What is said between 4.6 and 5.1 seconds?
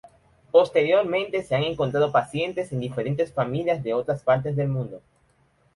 mundo.